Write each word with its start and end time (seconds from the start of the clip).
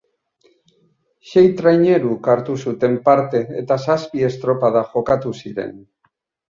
Sei 1.31 1.43
traineruk 1.59 2.31
hartu 2.35 2.57
zuten 2.65 2.99
parte 3.11 3.45
eta 3.63 3.81
zazpi 3.87 4.27
estropada 4.33 4.87
jokatu 4.93 5.39
ziren. 5.41 5.83